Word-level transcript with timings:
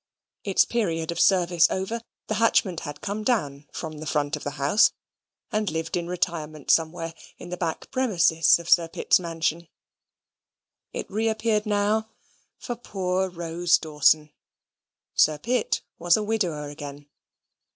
Its 0.43 0.65
period 0.65 1.11
of 1.11 1.19
service 1.19 1.69
over, 1.69 2.01
the 2.25 2.33
hatchment 2.41 2.79
had 2.79 3.01
come 3.01 3.23
down 3.23 3.67
from 3.71 3.99
the 3.99 4.07
front 4.07 4.35
of 4.35 4.43
the 4.43 4.57
house, 4.57 4.93
and 5.51 5.69
lived 5.69 5.95
in 5.95 6.07
retirement 6.07 6.71
somewhere 6.71 7.13
in 7.37 7.49
the 7.49 7.55
back 7.55 7.91
premises 7.91 8.57
of 8.57 8.67
Sir 8.67 8.87
Pitt's 8.87 9.19
mansion. 9.19 9.67
It 10.91 11.07
reappeared 11.07 11.67
now 11.67 12.09
for 12.57 12.75
poor 12.75 13.29
Rose 13.29 13.77
Dawson. 13.77 14.31
Sir 15.13 15.37
Pitt 15.37 15.83
was 15.99 16.17
a 16.17 16.23
widower 16.23 16.69
again. 16.69 17.07